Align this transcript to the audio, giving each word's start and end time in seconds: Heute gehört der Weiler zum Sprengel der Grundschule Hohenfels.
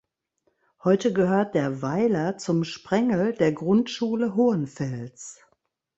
Heute 0.83 1.13
gehört 1.13 1.53
der 1.53 1.83
Weiler 1.83 2.35
zum 2.39 2.63
Sprengel 2.63 3.33
der 3.35 3.51
Grundschule 3.51 4.33
Hohenfels. 4.33 5.39